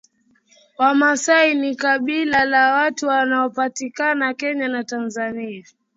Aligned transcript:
Wamasai 0.77 1.53
ni 1.55 1.75
kabila 1.75 2.45
la 2.45 2.73
watu 2.73 3.07
wanaopatikana 3.07 4.33
Kenya 4.33 4.67
na 4.67 4.83
Tanzania 4.83 5.65